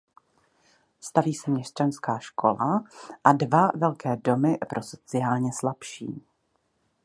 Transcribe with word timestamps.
Staví 0.99 1.33
se 1.33 1.51
měšťanská 1.51 2.19
škola 2.19 2.83
a 3.23 3.33
dva 3.33 3.69
velké 3.75 4.15
domy 4.15 4.57
pro 4.69 4.83
sociálně 4.83 5.53
slabší. 5.53 6.23